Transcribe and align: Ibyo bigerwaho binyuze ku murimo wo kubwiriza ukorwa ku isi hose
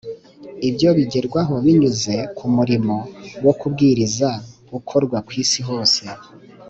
Ibyo 0.69 0.89
bigerwaho 0.97 1.53
binyuze 1.65 2.13
ku 2.37 2.45
murimo 2.55 2.95
wo 3.45 3.53
kubwiriza 3.59 4.29
ukorwa 4.77 5.17
ku 5.27 5.31
isi 5.43 5.61
hose 5.67 6.03